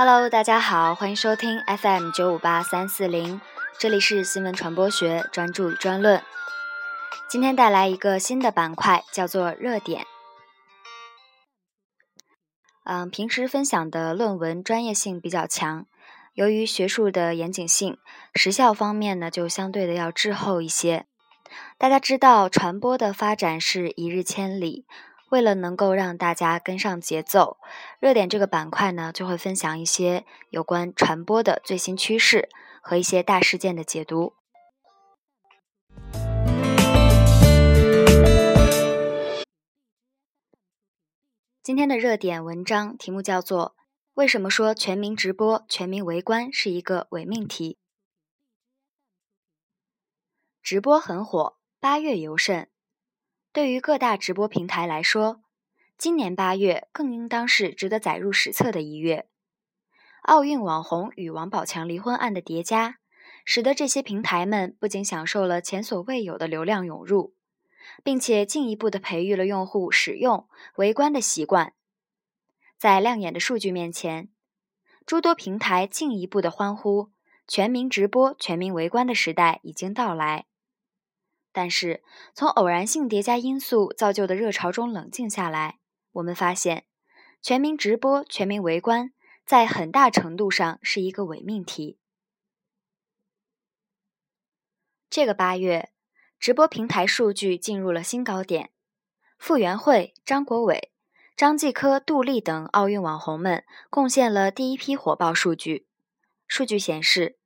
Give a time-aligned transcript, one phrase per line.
[0.00, 3.40] Hello，大家好，欢迎收听 FM 九五八三四零，
[3.80, 6.22] 这里是新闻传播学专注与专论。
[7.28, 10.06] 今天带来一个新的板块，叫做热点。
[12.84, 15.84] 嗯，平时分享的论文专业性比较强，
[16.32, 17.98] 由于学术的严谨性，
[18.36, 21.06] 时效方面呢就相对的要滞后一些。
[21.76, 24.86] 大家知道，传播的发展是一日千里。
[25.30, 27.58] 为了能够让大家跟上节奏，
[28.00, 32.48] 热点这个板块呢，就会分享一些有关传播的最新趋势
[32.80, 34.32] 和一些大事件的解读。
[41.62, 43.76] 今天的热点文章题目叫做
[44.14, 47.74] 《为什么说全民直播、全民围观是一个伪命题》。
[50.62, 52.70] 直播很火，八月尤甚。
[53.52, 55.40] 对于各大直播平台来说，
[55.96, 59.26] 今年八月更应当是值得载入史册的一月。
[60.22, 62.98] 奥运网红与王宝强离婚案的叠加，
[63.44, 67.32] 使得这些平台们不仅享受了前所未有的流量涌入，
[68.04, 70.46] 并且进一步的培育了用户使用
[70.76, 71.72] 围观的习惯。
[72.76, 74.28] 在亮眼的数据面前，
[75.06, 77.10] 诸多平台进一步的欢呼：
[77.46, 80.44] 全民直播、全民围观的时代已经到来。
[81.50, 82.02] 但是，
[82.34, 85.78] 从偶然性叠加因素造就的热潮中冷静下来，
[86.12, 86.84] 我们发现，
[87.42, 89.12] 全民直播、全民围观
[89.44, 91.98] 在很大程度上是一个伪命题。
[95.10, 95.90] 这个八月，
[96.38, 98.70] 直播平台数据进入了新高点，
[99.38, 100.92] 傅园慧、张国伟、
[101.34, 105.86] 张继科、杜丽等奥运网红们贡献了第一批火爆数据。
[106.46, 107.38] 数据显示，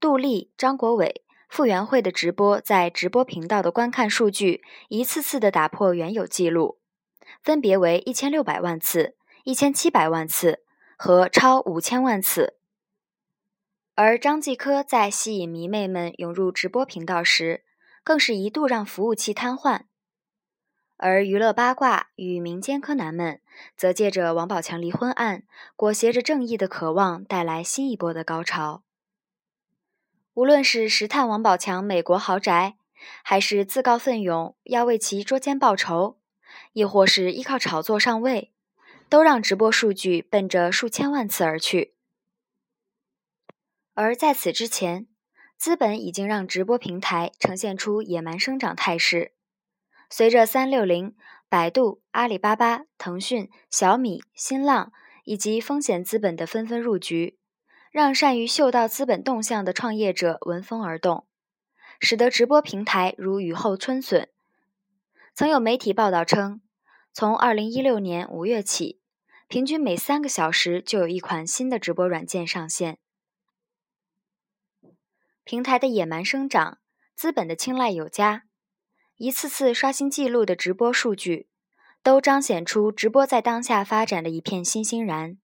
[0.00, 1.24] 杜丽、张国伟。
[1.48, 6.78] 傅园慧的直播在直播频道的观看数据一次次的打破原有记录，
[7.42, 10.62] 分别为一千六百万次、一千七百万次
[10.96, 12.58] 和超五千万次。
[13.94, 17.64] 而张继科在吸引迷妹们涌入直播频道时，
[18.04, 19.86] 更是一度让服务器瘫痪。
[20.98, 23.40] 而娱乐八卦与民间柯南们
[23.76, 28.82] 则借着王宝强离婚案，裹挟着正义的渴望，带来新一波的高潮。
[30.38, 32.76] 无论是实探王宝强美国豪宅，
[33.24, 36.16] 还是自告奋勇要为其捉奸报仇，
[36.74, 38.52] 亦或是依靠炒作上位，
[39.08, 41.94] 都让直播数据奔着数千万次而去。
[43.94, 45.08] 而在此之前，
[45.56, 49.32] 资本已经让直播平台呈现出野蛮生长态势。
[50.08, 51.16] 随着三六零、
[51.48, 54.92] 百度、阿里巴巴、腾讯、小米、新浪
[55.24, 57.36] 以及风险资本的纷纷入局。
[57.90, 61.26] 让善于嗅到资本动向的创业者闻风而动，
[61.98, 64.28] 使得直播平台如雨后春笋。
[65.34, 66.60] 曾有媒体报道称，
[67.12, 69.00] 从2016年5月起，
[69.46, 72.98] 平均每三个小时就有一款新的直播软件上线。
[75.44, 76.78] 平台的野蛮生长，
[77.14, 78.44] 资本的青睐有加，
[79.16, 81.48] 一次次刷新纪录的直播数据，
[82.02, 85.38] 都彰显出直播在当下发展的一片欣欣然。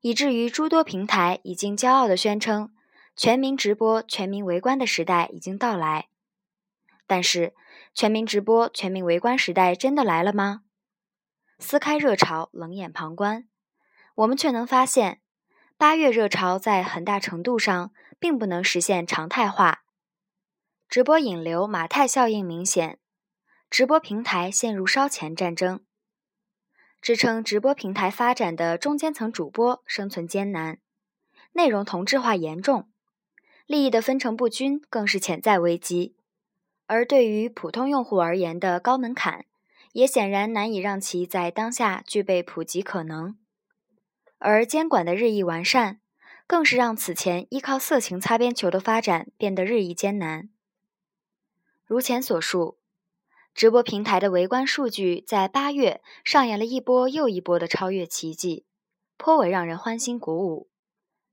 [0.00, 2.72] 以至于诸多平台已经骄傲地宣称，
[3.14, 6.08] 全民直播、全民围观的时代已经到来。
[7.06, 7.54] 但是，
[7.92, 10.62] 全民直播、全民围观时代真的来了吗？
[11.58, 13.46] 撕开热潮，冷眼旁观，
[14.14, 15.20] 我们却能发现，
[15.76, 19.82] 八月热潮在很大程度上并不能实现常态化。
[20.88, 22.98] 直播引流马太效应明显，
[23.68, 25.84] 直播平台陷入烧钱战争。
[27.02, 30.78] 支撑直播平台发展的中间层主播生存艰难，
[31.52, 32.90] 内容同质化严重，
[33.66, 36.14] 利益的分成不均更是潜在危机。
[36.86, 39.46] 而对于普通用户而言的高门槛，
[39.92, 43.38] 也显然难以让其在当下具备普及可能。
[44.38, 46.00] 而监管的日益完善，
[46.46, 50.50] 更是让此前依靠色情擦边球的发展变得日益艰难。
[51.86, 52.79] 如前所述。
[53.60, 58.64] 直播平台的围观数据在八月上演了一波又一波的超越奇迹，
[59.18, 60.70] 颇为让人欢欣鼓舞。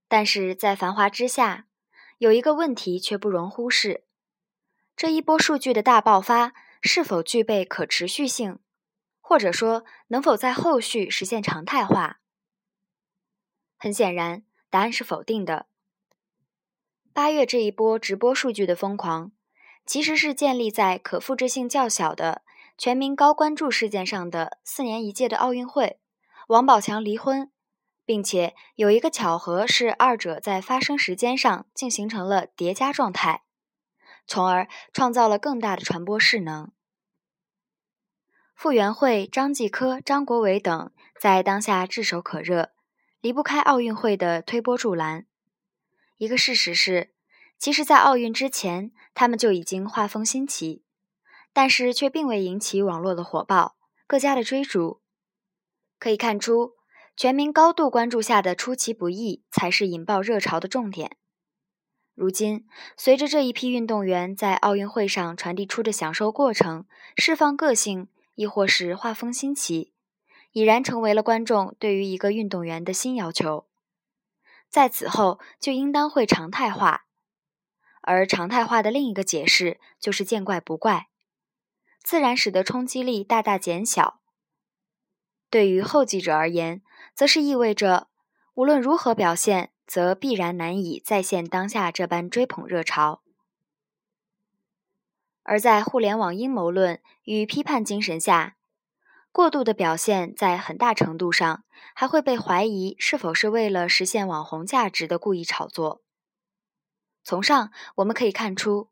[0.09, 1.67] 但是在繁华之下，
[2.17, 4.03] 有一个问题却不容忽视：
[4.93, 6.51] 这一波数据的大爆发
[6.81, 8.59] 是否具备可持续性，
[9.21, 12.19] 或者说能否在后续实现常态化？
[13.77, 15.67] 很显然，答案是否定的。
[17.13, 19.31] 八月这一波直播数据的疯狂。
[19.87, 22.43] 其实是建立在可复制性较小的
[22.77, 25.99] 全民高关注事件上的四年一届的奥运会，
[26.49, 27.49] 王宝强离婚，
[28.05, 33.43] 并且有一个巧合是二者在发生时间上竟形成了叠加状态，
[34.27, 36.69] 从而创造了更大的传播势能。
[38.53, 42.71] 傅园慧、张继科、张国伟等在当下炙手可热，
[43.21, 45.25] 离不开奥运会的推波助澜。
[46.17, 47.13] 一个事实是，
[47.57, 50.83] 其实，在奥运之前，他们就已经画风新奇，
[51.53, 53.75] 但是却并未引起网络的火爆、
[54.05, 55.01] 各家的追逐。
[55.99, 56.73] 可以看出，
[57.15, 61.17] 全民高度关注下的出其不意，才是引爆热潮的重点。
[62.13, 69.93] 如今，随着这一批运动员在奥运会上传递出的享受过程、释放个性，亦或是画风新奇。
[70.51, 73.67] 已然成为了观众对于一个运动员的新要求，
[74.69, 77.06] 在此后就应当会常态化，
[78.07, 81.09] 而常态化的另一个解释就是见怪不怪，
[82.01, 84.21] 自然使得冲击力大大减小。
[85.49, 86.81] 对于后继者而言，
[87.13, 88.07] 则是意味着
[88.53, 93.21] 无论如何表现，则必然难以再现当下这般追捧热潮。
[95.43, 98.55] 而在互联网阴谋论与批判精神下。
[99.33, 106.01] 过度的表现在很大程度上还会被怀疑是否是为了实现网红价值的故意炒作。
[107.27, 108.87] 从上我们可以看出，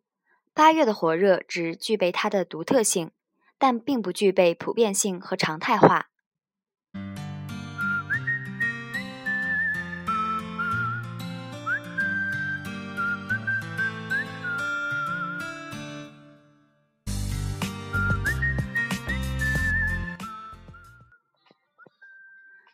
[0.54, 3.12] 八月的火热只具备它的独特性，
[3.58, 6.10] 但并不具备普遍性和常态化。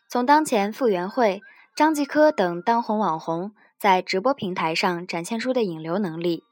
[0.08, 1.40] 从当前傅园慧、
[1.76, 6.44] 张继科等当红网红在直播平台上展现出的引流能力，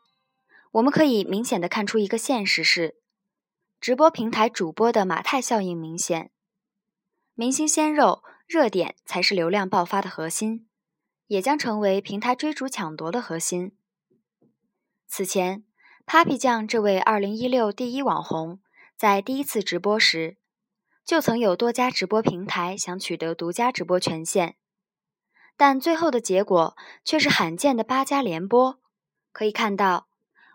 [0.73, 2.97] 我们可以明显的看出一个现实是：
[3.81, 6.33] 直播平台主播的马太效应明显，
[7.35, 10.67] 明星鲜肉热点才是流量爆发的核心，
[11.29, 13.77] 也将成为平台追逐抢夺的核心。
[15.07, 15.63] 此前
[16.05, 18.59] ，Papi 酱这位2016第一网红
[18.97, 20.39] 在第一次直播时。
[21.05, 24.57] 就曾有多家直播平台想取得独家直播权限，
[25.61, 26.75] 但最后的结果
[27.05, 28.81] 却是罕见的八家联播。
[29.31, 30.07] 可以看到，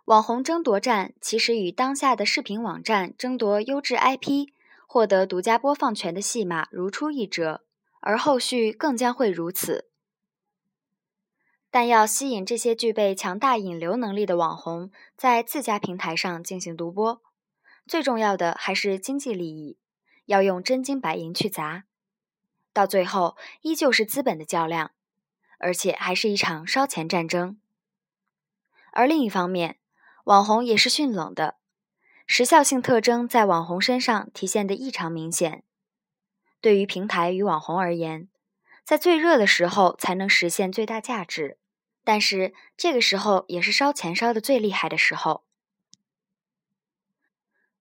[0.06, 4.48] 网红争夺战其实与当下的视频网站争夺优质 IP、
[4.88, 7.62] 获得独家播放权的戏码如出一辙，
[8.00, 9.88] 而后续更将会如此。
[11.69, 17.22] 但要吸引这些具备强大引流能力的网红在自家平台上进行独播，
[17.86, 19.78] 最重要的还是经济利益。
[20.25, 21.84] 要用真金白银去砸，
[22.75, 24.92] 到最后依旧是资本的较量，
[25.60, 27.57] 而且还是一场烧钱战争。
[28.92, 29.80] 而另一方面，
[30.25, 31.56] 网红也是迅冷的，
[32.27, 35.63] 时效性特征在网红身上体现的异常明显。
[36.60, 38.27] 对于平台与网红而言，
[38.83, 41.57] 在最热的时候才能实现最大价值，
[42.04, 45.45] 但是这个时候也是烧钱烧的最厉害的时候。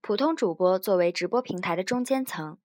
[0.01, 2.59] 普通主播作为直播平台的中间层，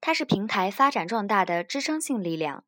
[0.00, 2.64] 它是平台发展壮大的支撑性力量。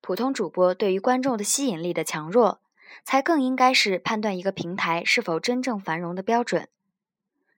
[0.00, 2.60] 普通主播对于观众的吸引力的强弱，
[3.04, 6.68] 才更应该是判断一个平台是否真正繁荣的标准。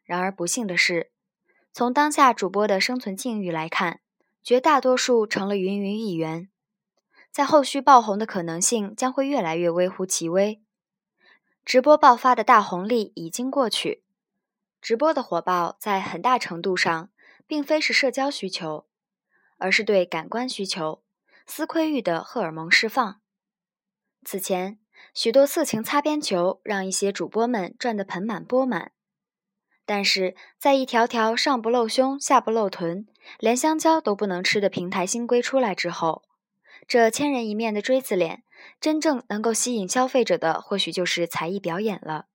[0.05, 1.11] 然而不幸的是，
[1.73, 4.01] 从当下主播的生存境遇来看，
[4.43, 6.49] 绝大多数成了芸芸一员，
[7.31, 10.61] 在后续爆红的可能性将会越来越微乎其微。
[11.65, 14.03] 直播爆发的大红利已经过去。
[14.81, 17.09] 直播的火爆在很大程度上
[17.53, 18.87] 并非是社交需求，
[19.59, 21.03] 而是对感官需求、
[21.45, 23.21] 思窥欲的荷尔蒙释放。
[24.25, 24.79] 此前，
[25.13, 28.93] 许多色情擦边球让一些主播们赚得盆满钵满，
[29.85, 33.07] 但是在一条条上不露胸、下不露臀、
[33.39, 36.23] 连香蕉都不能吃的平台新规出来之后，
[36.89, 38.45] 这千人一面的锥子脸，
[38.81, 42.29] 真正能够吸引消费者的，或许就是才艺表演了。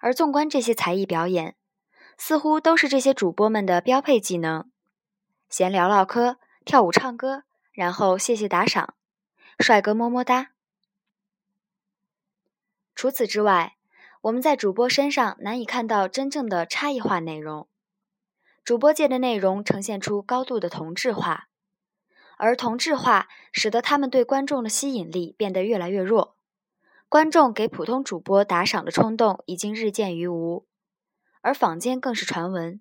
[0.00, 1.56] 而纵观这些才艺表演，
[2.16, 4.70] 似乎都是这些主播们的标配技能：
[5.48, 8.94] 闲聊唠嗑、跳舞唱歌，然后谢谢打赏，
[9.58, 10.52] 帅哥么么哒。
[12.94, 13.76] 除此之外，
[14.22, 17.68] 我们在主播身上难以看到真正的差异化内容。
[18.64, 21.48] 主播界的内容呈现出高度的同质化，
[22.38, 26.36] 而同质化使得他们对观众的吸引力变得越来越弱。
[27.10, 30.66] 观众给普通主播打赏的冲动已经日渐于无，
[31.44, 32.80] 而坊间更是传闻，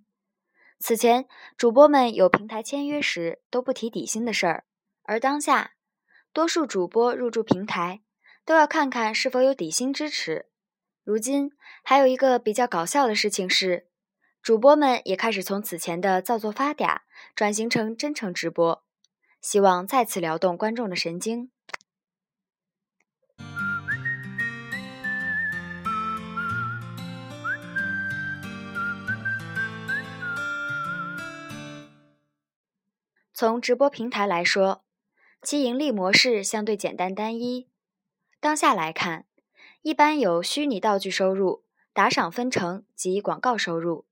[0.79, 1.25] 此前
[1.57, 4.63] 主播们有平台签约时都不提底薪的事儿，
[5.03, 5.73] 而当下
[6.31, 8.01] 多数主播入驻平台
[8.45, 10.45] 都要看看是否有底薪支持。
[11.03, 11.51] 如今
[11.83, 13.89] 还有一个比较搞笑的事情是，
[14.41, 16.99] 主播们也开始从此前的造作发嗲
[17.35, 18.81] 转型成真诚直播，
[19.41, 21.51] 希望再次撩动观众的神经。
[33.35, 34.83] 从直播平台来说，
[35.41, 37.67] 其盈利模式相对简单单一。
[38.39, 39.25] 当下来看，
[39.81, 41.63] 一般有虚拟道具收入、
[41.93, 44.05] 打赏分成及广告收入；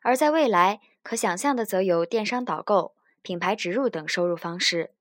[0.00, 4.94] 而在未来，可想象的则有电商导购、品牌植入等收入方式。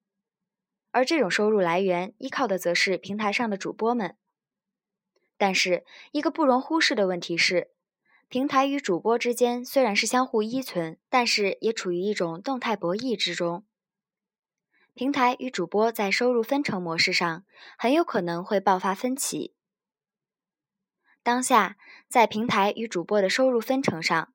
[0.91, 4.17] 而这种收入来源依靠的则是平台上的主播们。
[5.37, 7.71] 但是，一个不容忽视的问题是，
[8.29, 13.65] 平台与主播之间虽然是相互依存，但是也处于一种动态博弈之中。
[14.93, 17.45] 平台与主播在收入分成模式上
[17.77, 19.53] 很有可能会爆发分歧。
[21.23, 21.77] 当下，
[22.09, 24.33] 在平台与主播的收入分成上，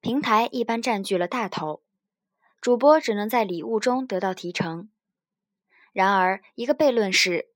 [0.00, 1.82] 平台一般占据了大头，
[2.60, 4.90] 主播只能在礼物中得到提成。
[5.92, 7.50] 然而，一个悖论是。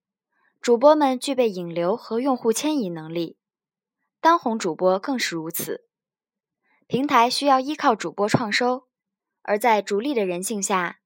[0.61, 3.37] 主播们具备引流和用户迁移能力，
[4.21, 5.87] 当红主播更是如此。
[6.87, 8.87] 平台需要依靠主播创收，
[9.43, 11.01] 而在逐利的人性下，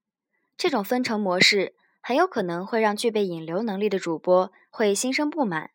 [0.57, 5.71] 这种分成模式很有可能会让具备引流能力的主播会心生不满，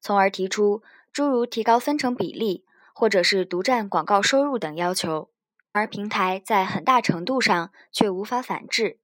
[0.00, 5.30] 从而提出诸如提高分成比例或者是独占广告收入等要求，
[5.72, 8.98] 而平台在很大程度上却无法反制。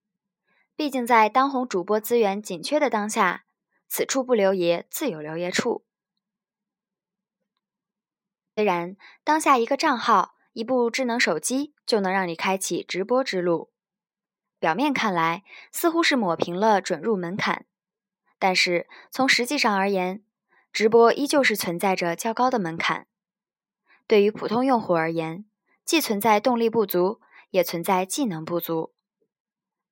[0.76, 3.44] 毕竟在当红主播资源紧缺的当下。
[3.90, 5.86] 此处不留爷，自有留爷处。
[8.58, 13.70] 虽然当下一个账号、一部智能手机就能让你开启直播之路，
[14.58, 17.66] 表面看来似乎是抹平了准入门槛，
[18.36, 20.24] 但是从实际上而言，
[20.72, 23.06] 直播依旧是存在着较高的门槛。
[24.08, 25.44] 对于普通用户而言，
[25.84, 28.92] 既存在动力不足，也存在技能不足。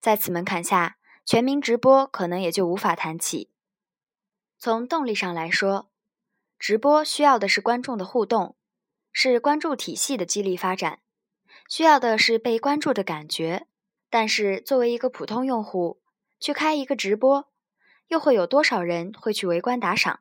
[0.01, 3.49] 在此门槛下，全民直播可能也就无法谈起。
[4.59, 5.89] 从动力上来说，
[6.59, 8.57] 直播需要的是观众的互动，
[9.13, 11.01] 是关注体系的激励发展，
[11.69, 13.67] 需要的是被关注的感觉。
[14.09, 16.01] 但是，作为一个普通用户
[16.41, 17.49] 去开一个直播，
[18.09, 20.21] 又会有多少人会去围观打赏？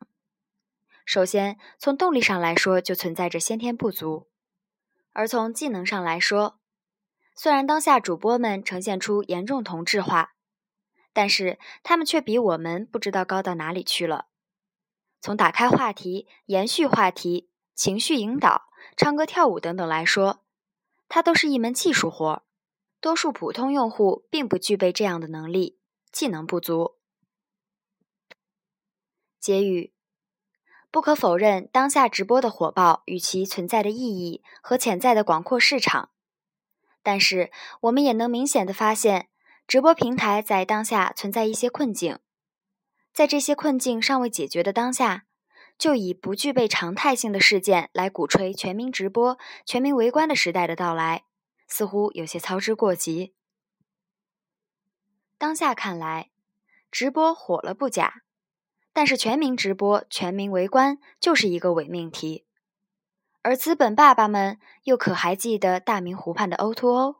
[1.05, 4.27] 首先，从动力上来说，就存在着先天不足；
[5.13, 6.59] 而从技能上来说，
[7.35, 10.33] 虽然当下主播们呈现出严重同质化。
[11.13, 14.25] 但是他们却比我们不知道高到哪里去了。
[15.25, 20.43] 从打开话题、延续话题、情绪引导、唱歌跳舞等等来说，
[21.09, 22.43] 它都是一门技术活。
[23.01, 25.79] 多数普通用户并不具备这样的能力，
[26.11, 26.97] 技能不足。
[29.39, 29.95] 结语：
[30.91, 36.11] 不可否认，当下直播的火爆与其存在的意义和潜在的广阔市场，
[37.01, 37.51] 但是
[37.81, 39.29] 我们也能明显的发现。
[39.65, 42.19] 直播平台在当下存在一些困境，
[43.15, 45.23] 在这些困境尚未解决的当下，
[45.77, 51.23] 就以不具备常态性的事件来鼓吹全民直播、全民围观的时代的到来，
[51.65, 53.33] 似乎有些操之过急。
[55.37, 56.29] 当下看来，
[56.91, 58.23] 直播火了不假，
[58.91, 62.43] 但是全民直播、全民围观就是一个伪命题。
[63.43, 67.15] 而资本爸爸们又可还记得大明湖畔的 O2O？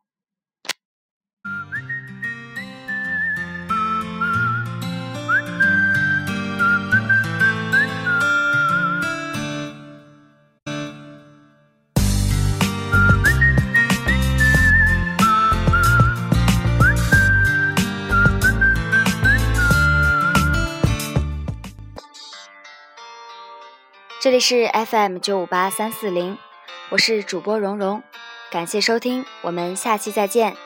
[24.25, 26.35] 这里是 FM 九五八三四零，
[26.89, 28.01] 我是主播蓉蓉，
[28.49, 30.57] 感谢收听，我们下期再见。